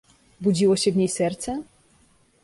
"Budziło 0.41 0.75
się 0.77 0.91
w 0.91 0.95
niej 0.97 1.09
serce?" 1.09 1.61